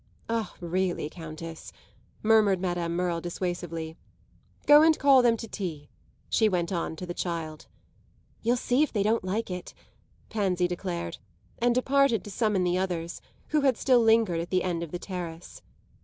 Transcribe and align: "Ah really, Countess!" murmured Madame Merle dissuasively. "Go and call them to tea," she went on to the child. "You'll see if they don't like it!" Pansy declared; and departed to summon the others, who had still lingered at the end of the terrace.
"Ah 0.27 0.55
really, 0.59 1.11
Countess!" 1.11 1.71
murmured 2.23 2.59
Madame 2.59 2.95
Merle 2.95 3.21
dissuasively. 3.21 3.95
"Go 4.65 4.81
and 4.81 4.97
call 4.97 5.21
them 5.21 5.37
to 5.37 5.47
tea," 5.47 5.91
she 6.27 6.49
went 6.49 6.71
on 6.71 6.95
to 6.95 7.05
the 7.05 7.13
child. 7.13 7.67
"You'll 8.41 8.57
see 8.57 8.81
if 8.81 8.91
they 8.91 9.03
don't 9.03 9.23
like 9.23 9.51
it!" 9.51 9.75
Pansy 10.31 10.67
declared; 10.67 11.19
and 11.59 11.75
departed 11.75 12.23
to 12.23 12.31
summon 12.31 12.63
the 12.63 12.79
others, 12.79 13.21
who 13.49 13.61
had 13.61 13.77
still 13.77 13.99
lingered 14.01 14.39
at 14.39 14.49
the 14.49 14.63
end 14.63 14.81
of 14.81 14.89
the 14.89 14.97
terrace. 14.97 15.61